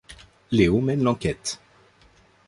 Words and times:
Léo 0.49 0.81
mène 0.81 1.03
l'enquête... 1.03 1.61